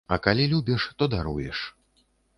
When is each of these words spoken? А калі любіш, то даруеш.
А 0.15 0.17
калі 0.27 0.45
любіш, 0.53 0.87
то 1.01 1.11
даруеш. 1.15 1.63